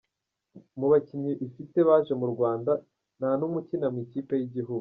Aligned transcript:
Mu 0.79 0.85
bakinnyi 0.91 1.33
ifite 1.47 1.77
baje 1.89 2.13
mu 2.21 2.27
Rwanda 2.33 2.71
nta 3.17 3.29
numwe 3.37 3.57
ukina 3.61 3.87
mu 3.93 3.99
ikipe 4.05 4.33
y’igihugu. 4.39 4.79